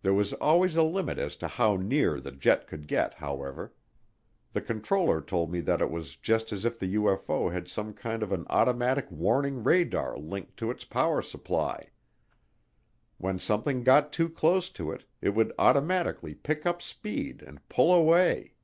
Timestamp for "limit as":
0.82-1.36